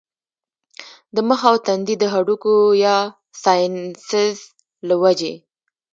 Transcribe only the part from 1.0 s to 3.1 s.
د مخ او تندي د هډوکو يا